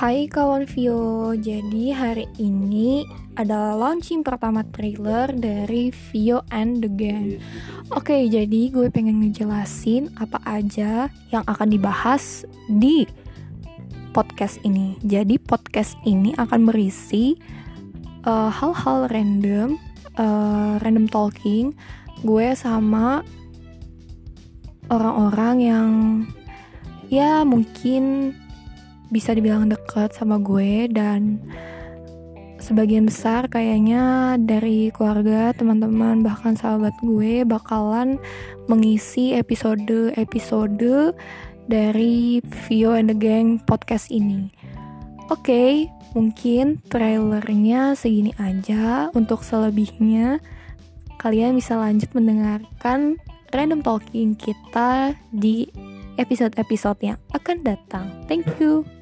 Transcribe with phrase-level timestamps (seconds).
[0.00, 3.04] Hai kawan Vio, jadi hari ini
[3.36, 7.36] adalah launching pertama trailer dari Vio and the Gang.
[7.92, 12.48] Oke, jadi gue pengen ngejelasin apa aja yang akan dibahas
[12.80, 13.04] di
[14.16, 14.96] podcast ini.
[15.04, 17.36] Jadi podcast ini akan berisi
[18.24, 19.76] uh, hal-hal random,
[20.16, 21.76] uh, random talking
[22.24, 23.20] gue sama
[24.88, 25.90] orang-orang yang
[27.12, 28.32] ya mungkin
[29.10, 31.42] bisa dibilang dekat sama gue dan
[32.60, 38.20] sebagian besar kayaknya dari keluarga, teman-teman, bahkan sahabat gue bakalan
[38.68, 41.16] mengisi episode-episode
[41.66, 42.38] dari
[42.68, 44.52] Vio and the Gang podcast ini.
[45.30, 45.70] Oke, okay,
[46.12, 49.08] mungkin trailernya segini aja.
[49.14, 50.42] Untuk selebihnya,
[51.22, 53.16] kalian bisa lanjut mendengarkan
[53.54, 55.70] random talking kita di
[56.18, 58.06] episode-episode yang akan datang.
[58.28, 58.99] Thank you.